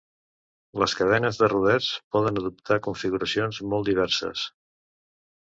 Les 0.83 0.95
cadenes 1.01 1.37
de 1.41 1.49
rodets 1.53 1.89
poden 2.15 2.41
adoptar 2.41 2.79
configuracions 2.89 3.61
molt 3.75 3.93
diverses. 3.93 4.49